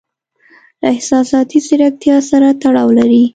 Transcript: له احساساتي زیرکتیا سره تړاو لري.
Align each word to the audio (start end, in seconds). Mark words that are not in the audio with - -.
له 0.81 0.87
احساساتي 0.93 1.57
زیرکتیا 1.67 2.17
سره 2.29 2.47
تړاو 2.61 2.89
لري. 2.99 3.23